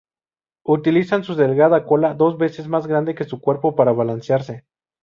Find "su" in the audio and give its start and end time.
1.23-1.35, 3.25-3.39